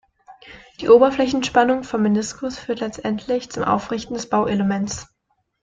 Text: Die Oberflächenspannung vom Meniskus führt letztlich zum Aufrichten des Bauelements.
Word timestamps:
Die 0.79 0.89
Oberflächenspannung 0.89 1.83
vom 1.83 2.01
Meniskus 2.01 2.57
führt 2.57 2.79
letztlich 2.79 3.51
zum 3.51 3.63
Aufrichten 3.63 4.15
des 4.15 4.27
Bauelements. 4.27 5.13